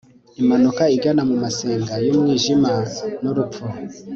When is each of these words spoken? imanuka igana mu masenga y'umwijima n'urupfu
imanuka 0.41 0.83
igana 0.95 1.21
mu 1.29 1.35
masenga 1.43 1.93
y'umwijima 2.05 2.71
n'urupfu 3.23 3.63